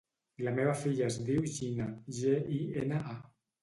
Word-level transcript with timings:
La 0.47 0.53
meva 0.55 0.73
filla 0.85 1.05
es 1.13 1.19
diu 1.29 1.45
Gina: 1.59 1.89
ge, 2.25 2.37
i, 2.61 2.63
ena, 2.87 3.09
a. 3.17 3.21